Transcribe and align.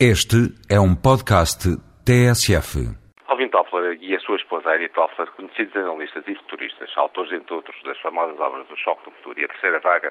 Este 0.00 0.50
é 0.68 0.74
um 0.74 0.90
podcast 0.90 1.70
TSF. 2.02 2.82
Alvin 3.28 3.48
Toffler 3.48 3.96
e 4.02 4.16
a 4.16 4.18
sua 4.18 4.34
esposa 4.34 4.70
Ari 4.70 4.88
Toffler, 4.88 5.30
conhecidos 5.30 5.76
analistas 5.76 6.24
e 6.26 6.34
futuristas, 6.34 6.90
autores, 6.96 7.30
entre 7.30 7.54
outros, 7.54 7.80
das 7.84 7.96
famosas 8.00 8.34
obras 8.40 8.66
do 8.66 8.76
Choque 8.76 9.04
do 9.04 9.12
Futuro 9.12 9.38
e 9.38 9.44
a 9.44 9.48
Terceira 9.48 9.78
Vaga, 9.78 10.10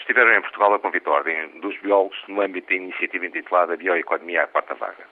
estiveram 0.00 0.32
em 0.32 0.40
Portugal 0.40 0.72
a 0.72 0.78
convite 0.78 1.06
ordem 1.10 1.60
dos 1.60 1.78
biólogos 1.82 2.16
no 2.26 2.40
âmbito 2.40 2.70
da 2.70 2.76
iniciativa 2.76 3.26
intitulada 3.26 3.76
Bioeconomia 3.76 4.44
à 4.44 4.46
Quarta 4.46 4.74
Vaga. 4.76 5.04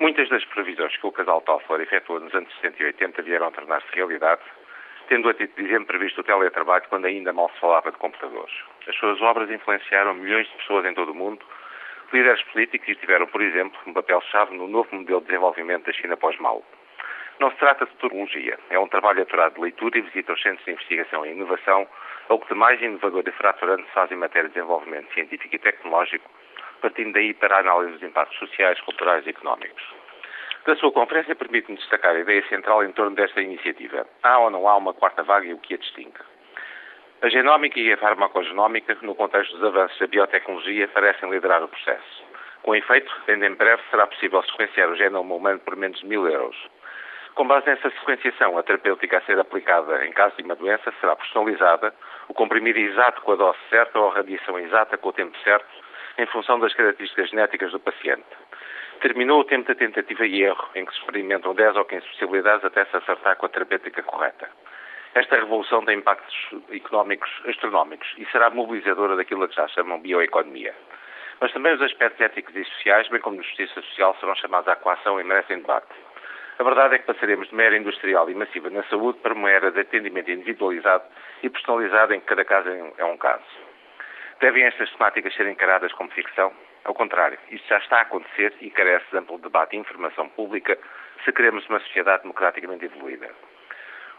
Muitas 0.00 0.26
das 0.30 0.42
previsões 0.46 0.96
que 0.96 1.06
o 1.06 1.12
casal 1.12 1.42
Toffler 1.42 1.82
efetuou 1.82 2.20
nos 2.20 2.34
anos 2.34 2.50
60 2.62 2.82
e 2.82 2.86
80 2.86 3.20
vieram 3.20 3.48
a 3.48 3.50
tornar-se 3.50 3.94
realidade, 3.94 4.40
tendo 5.10 5.28
a 5.28 5.34
título 5.34 5.62
de 5.62 5.68
exemplo 5.68 5.88
previsto 5.88 6.22
o 6.22 6.24
teletrabalho 6.24 6.88
quando 6.88 7.04
ainda 7.04 7.34
mal 7.34 7.50
se 7.50 7.60
falava 7.60 7.92
de 7.92 7.98
computadores. 7.98 8.54
As 8.88 8.96
suas 8.96 9.20
obras 9.20 9.50
influenciaram 9.50 10.14
milhões 10.14 10.48
de 10.48 10.56
pessoas 10.56 10.86
em 10.86 10.94
todo 10.94 11.12
o 11.12 11.14
mundo, 11.14 11.44
líderes 12.12 12.42
políticos 12.44 12.88
e 12.88 12.94
tiveram, 12.96 13.26
por 13.26 13.40
exemplo, 13.40 13.78
um 13.86 13.92
papel-chave 13.92 14.56
no 14.56 14.66
novo 14.66 14.94
modelo 14.94 15.20
de 15.20 15.26
desenvolvimento 15.26 15.86
da 15.86 15.92
China 15.92 16.16
pós-Mao. 16.16 16.64
Não 17.38 17.50
se 17.50 17.56
trata 17.56 17.86
de 17.86 17.92
futurologia, 17.92 18.58
é 18.68 18.78
um 18.78 18.88
trabalho 18.88 19.22
aturado 19.22 19.54
de 19.54 19.60
leitura 19.62 19.98
e 19.98 20.02
visita 20.02 20.32
aos 20.32 20.42
centros 20.42 20.64
de 20.64 20.72
investigação 20.72 21.24
e 21.24 21.30
inovação, 21.30 21.88
ao 22.28 22.38
que 22.38 22.48
de 22.48 22.54
mais 22.54 22.80
inovador 22.82 23.22
e 23.26 23.32
fraturante 23.32 23.84
se 23.84 23.92
faz 23.92 24.12
em 24.12 24.16
matéria 24.16 24.48
de 24.48 24.54
desenvolvimento 24.54 25.12
científico 25.14 25.54
e 25.54 25.58
tecnológico, 25.58 26.30
partindo 26.82 27.12
daí 27.12 27.32
para 27.32 27.56
a 27.56 27.60
análise 27.60 27.92
dos 27.92 28.02
impactos 28.02 28.38
sociais, 28.38 28.80
culturais 28.82 29.26
e 29.26 29.30
económicos. 29.30 29.82
Da 30.66 30.76
sua 30.76 30.92
conferência, 30.92 31.34
permite-me 31.34 31.78
destacar 31.78 32.14
a 32.14 32.20
ideia 32.20 32.46
central 32.48 32.84
em 32.84 32.92
torno 32.92 33.16
desta 33.16 33.40
iniciativa. 33.40 34.06
Há 34.22 34.38
ou 34.38 34.50
não 34.50 34.68
há 34.68 34.76
uma 34.76 34.92
quarta 34.92 35.22
vaga 35.22 35.46
e 35.46 35.54
o 35.54 35.58
que 35.58 35.74
a 35.74 35.78
distingue? 35.78 36.20
A 37.22 37.28
genómica 37.28 37.78
e 37.78 37.92
a 37.92 37.98
farmacogenómica, 37.98 38.96
no 39.02 39.14
contexto 39.14 39.52
dos 39.52 39.64
avanços 39.64 39.98
da 39.98 40.06
biotecnologia, 40.06 40.88
parecem 40.88 41.28
liderar 41.28 41.62
o 41.62 41.68
processo. 41.68 42.24
Com 42.62 42.74
efeito, 42.74 43.14
ainda 43.28 43.46
em 43.46 43.54
breve 43.54 43.82
será 43.90 44.06
possível 44.06 44.42
sequenciar 44.44 44.88
o 44.88 44.96
genoma 44.96 45.34
humano 45.34 45.60
por 45.60 45.76
menos 45.76 46.00
de 46.00 46.06
mil 46.06 46.26
euros. 46.26 46.56
Com 47.34 47.46
base 47.46 47.66
nessa 47.66 47.90
sequenciação, 47.90 48.56
a 48.56 48.62
terapêutica 48.62 49.18
a 49.18 49.20
ser 49.20 49.38
aplicada 49.38 50.06
em 50.06 50.12
caso 50.12 50.34
de 50.38 50.44
uma 50.44 50.56
doença 50.56 50.90
será 50.98 51.14
personalizada, 51.14 51.94
o 52.26 52.32
comprimido 52.32 52.78
exato 52.78 53.20
com 53.20 53.32
a 53.32 53.36
dose 53.36 53.58
certa 53.68 53.98
ou 53.98 54.08
a 54.08 54.14
radiação 54.14 54.58
exata 54.58 54.96
com 54.96 55.10
o 55.10 55.12
tempo 55.12 55.36
certo, 55.44 55.68
em 56.16 56.24
função 56.24 56.58
das 56.58 56.72
características 56.72 57.28
genéticas 57.28 57.70
do 57.70 57.80
paciente. 57.80 58.24
Terminou 59.02 59.40
o 59.40 59.44
tempo 59.44 59.68
da 59.68 59.74
tentativa 59.74 60.24
e 60.26 60.42
erro, 60.42 60.70
em 60.74 60.86
que 60.86 60.92
se 60.94 61.00
experimentam 61.00 61.54
10 61.54 61.76
ou 61.76 61.84
15 61.84 62.06
possibilidades 62.06 62.64
até 62.64 62.86
se 62.86 62.96
acertar 62.96 63.36
com 63.36 63.44
a 63.44 63.48
terapêutica 63.50 64.02
correta. 64.02 64.48
Esta 65.14 65.36
revolução 65.36 65.84
tem 65.84 65.98
impactos 65.98 66.34
económicos 66.70 67.28
astronómicos 67.48 68.08
e 68.16 68.24
será 68.26 68.48
mobilizadora 68.48 69.16
daquilo 69.16 69.48
que 69.48 69.56
já 69.56 69.66
chamam 69.68 70.00
bioeconomia. 70.00 70.72
Mas 71.40 71.52
também 71.52 71.74
os 71.74 71.82
aspectos 71.82 72.20
éticos 72.20 72.54
e 72.54 72.64
sociais, 72.64 73.08
bem 73.08 73.20
como 73.20 73.40
de 73.40 73.46
justiça 73.46 73.80
social, 73.82 74.16
serão 74.20 74.36
chamados 74.36 74.68
à 74.68 74.76
coação 74.76 75.20
e 75.20 75.24
merecem 75.24 75.58
debate. 75.58 75.92
A 76.60 76.62
verdade 76.62 76.94
é 76.94 76.98
que 76.98 77.06
passaremos 77.06 77.48
de 77.48 77.54
uma 77.54 77.62
era 77.62 77.76
industrial 77.76 78.30
e 78.30 78.34
massiva 78.34 78.70
na 78.70 78.84
saúde 78.84 79.18
para 79.18 79.34
uma 79.34 79.50
era 79.50 79.72
de 79.72 79.80
atendimento 79.80 80.30
individualizado 80.30 81.04
e 81.42 81.48
personalizado 81.48 82.14
em 82.14 82.20
que 82.20 82.26
cada 82.26 82.44
caso 82.44 82.68
é 82.68 83.04
um 83.04 83.16
caso. 83.16 83.42
Devem 84.40 84.64
estas 84.64 84.90
temáticas 84.92 85.34
ser 85.34 85.46
encaradas 85.48 85.92
como 85.94 86.10
ficção? 86.10 86.52
Ao 86.84 86.94
contrário, 86.94 87.38
isto 87.50 87.66
já 87.66 87.78
está 87.78 87.98
a 87.98 88.02
acontecer 88.02 88.54
e 88.60 88.70
carece 88.70 89.06
de 89.10 89.18
amplo 89.18 89.38
debate 89.38 89.74
e 89.74 89.78
informação 89.80 90.28
pública 90.28 90.78
se 91.24 91.32
queremos 91.32 91.66
uma 91.68 91.80
sociedade 91.80 92.22
democraticamente 92.22 92.84
evoluída. 92.84 93.28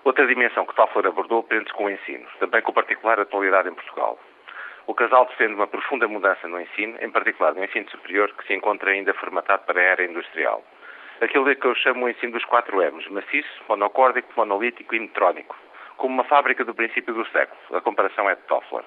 Outra 0.03 0.25
dimensão 0.25 0.66
que 0.66 0.75
Toffler 0.75 1.05
abordou 1.05 1.44
prende-se 1.44 1.73
com 1.73 1.85
o 1.85 1.89
ensino, 1.89 2.27
também 2.39 2.61
com 2.63 2.73
particular 2.73 3.19
atualidade 3.19 3.69
em 3.69 3.73
Portugal. 3.73 4.17
O 4.88 4.95
casal 4.95 5.25
defende 5.25 5.53
uma 5.53 5.67
profunda 5.67 6.07
mudança 6.07 6.47
no 6.47 6.59
ensino, 6.59 6.97
em 6.99 7.09
particular 7.11 7.53
no 7.53 7.63
ensino 7.63 7.88
superior, 7.89 8.33
que 8.33 8.47
se 8.47 8.53
encontra 8.53 8.89
ainda 8.89 9.13
formatado 9.13 9.63
para 9.66 9.79
a 9.79 9.83
era 9.83 10.03
industrial. 10.03 10.63
Aquilo 11.22 11.55
que 11.55 11.67
eu 11.67 11.75
chamo 11.75 12.05
o 12.05 12.09
ensino 12.09 12.31
dos 12.31 12.44
quatro 12.45 12.81
M's, 12.81 13.07
maciço, 13.09 13.63
monocórdico, 13.69 14.33
monolítico 14.35 14.95
e 14.95 14.99
metrónico, 14.99 15.55
como 15.97 16.16
uma 16.16 16.23
fábrica 16.23 16.66
do 16.66 16.73
princípio 16.73 17.13
do 17.13 17.25
século. 17.28 17.59
A 17.78 17.81
comparação 17.81 18.28
é 18.28 18.34
de 18.34 18.41
Toffler. 18.44 18.84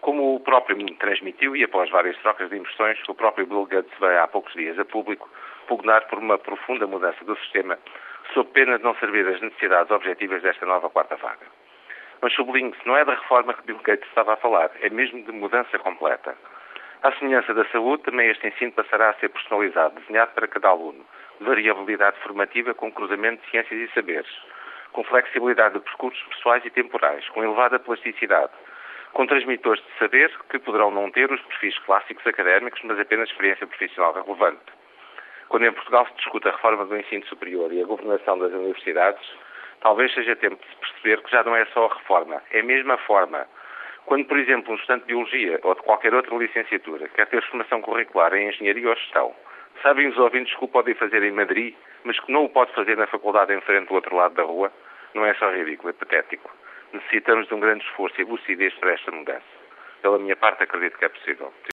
Como 0.00 0.34
o 0.34 0.40
próprio 0.40 0.76
me 0.76 0.94
transmitiu, 0.94 1.54
e 1.54 1.64
após 1.64 1.90
várias 1.90 2.16
trocas 2.18 2.48
de 2.48 2.56
impressões, 2.56 2.98
o 3.08 3.14
próprio 3.14 3.46
Bill 3.46 3.66
Gates 3.66 3.92
veio 4.00 4.22
há 4.22 4.26
poucos 4.26 4.52
dias 4.54 4.78
a 4.78 4.84
público 4.84 5.28
pugnar 5.68 6.06
por 6.08 6.18
uma 6.18 6.38
profunda 6.38 6.86
mudança 6.86 7.24
do 7.24 7.36
sistema 7.36 7.78
sob 8.32 8.50
pena 8.52 8.78
de 8.78 8.84
não 8.84 8.94
servir 8.96 9.26
as 9.26 9.40
necessidades 9.40 9.90
objetivas 9.90 10.42
desta 10.42 10.64
nova 10.64 10.88
quarta 10.88 11.16
vaga. 11.16 11.46
Mas 12.20 12.32
sublinho-se, 12.34 12.86
não 12.86 12.96
é 12.96 13.04
da 13.04 13.14
reforma 13.14 13.54
que 13.54 13.64
Bill 13.64 13.80
Gates 13.82 14.08
estava 14.08 14.34
a 14.34 14.36
falar, 14.36 14.70
é 14.80 14.90
mesmo 14.90 15.22
de 15.22 15.32
mudança 15.32 15.78
completa. 15.78 16.36
À 17.02 17.12
semelhança 17.12 17.54
da 17.54 17.64
saúde, 17.66 18.02
também 18.02 18.28
este 18.28 18.46
ensino 18.46 18.72
passará 18.72 19.10
a 19.10 19.14
ser 19.14 19.30
personalizado, 19.30 19.98
desenhado 20.00 20.32
para 20.32 20.46
cada 20.46 20.68
aluno, 20.68 21.04
de 21.40 21.46
variabilidade 21.46 22.18
formativa 22.20 22.74
com 22.74 22.92
cruzamento 22.92 23.42
de 23.42 23.50
ciências 23.50 23.80
e 23.80 23.94
saberes, 23.94 24.30
com 24.92 25.02
flexibilidade 25.04 25.74
de 25.74 25.80
percursos 25.80 26.22
pessoais 26.24 26.64
e 26.64 26.70
temporais, 26.70 27.26
com 27.30 27.42
elevada 27.42 27.78
plasticidade, 27.78 28.52
com 29.12 29.26
transmitores 29.26 29.82
de 29.82 29.98
saber 29.98 30.30
que 30.48 30.58
poderão 30.58 30.90
não 30.90 31.10
ter 31.10 31.30
os 31.30 31.40
perfis 31.42 31.78
clássicos 31.80 32.26
académicos, 32.26 32.80
mas 32.84 32.98
apenas 32.98 33.28
experiência 33.28 33.66
profissional 33.66 34.12
relevante. 34.12 34.72
Quando 35.48 35.66
em 35.66 35.72
Portugal 35.72 36.06
se 36.06 36.14
discute 36.14 36.48
a 36.48 36.52
reforma 36.52 36.84
do 36.86 36.96
ensino 36.96 37.26
superior 37.26 37.72
e 37.72 37.82
a 37.82 37.86
governação 37.86 38.38
das 38.38 38.52
universidades, 38.52 39.22
talvez 39.80 40.12
seja 40.14 40.36
tempo 40.36 40.56
de 40.56 40.76
perceber 40.76 41.22
que 41.22 41.30
já 41.30 41.42
não 41.42 41.56
é 41.56 41.64
só 41.66 41.86
a 41.86 41.94
reforma, 41.94 42.42
é 42.52 42.60
a 42.60 42.64
mesma 42.64 42.96
forma. 42.98 43.46
Quando, 44.06 44.26
por 44.26 44.38
exemplo, 44.38 44.72
um 44.72 44.76
estudante 44.76 45.02
de 45.02 45.08
Biologia 45.08 45.58
ou 45.62 45.74
de 45.74 45.82
qualquer 45.82 46.14
outra 46.14 46.36
licenciatura 46.36 47.08
quer 47.08 47.26
ter 47.26 47.42
formação 47.48 47.80
curricular 47.82 48.32
em 48.34 48.48
Engenharia 48.48 48.88
ou 48.88 48.94
Gestão, 48.94 49.34
sabem 49.82 50.08
os 50.08 50.18
ouvintes 50.18 50.54
que 50.54 50.64
o 50.64 50.68
podem 50.68 50.94
fazer 50.94 51.22
em 51.22 51.32
Madrid, 51.32 51.74
mas 52.04 52.18
que 52.20 52.32
não 52.32 52.44
o 52.44 52.48
pode 52.48 52.72
fazer 52.72 52.96
na 52.96 53.06
faculdade 53.06 53.52
em 53.52 53.60
frente 53.62 53.88
do 53.88 53.94
outro 53.94 54.14
lado 54.14 54.34
da 54.34 54.42
rua? 54.42 54.72
Não 55.14 55.24
é 55.24 55.34
só 55.34 55.50
ridículo, 55.50 55.90
é 55.90 55.92
patético. 55.92 56.50
Necessitamos 56.92 57.46
de 57.48 57.54
um 57.54 57.60
grande 57.60 57.84
esforço 57.84 58.20
e 58.20 58.24
lucidez 58.24 58.74
para 58.74 58.92
esta 58.92 59.10
mudança. 59.10 59.44
Pela 60.02 60.18
minha 60.18 60.36
parte, 60.36 60.62
acredito 60.62 60.98
que 60.98 61.04
é 61.04 61.08
possível. 61.08 61.52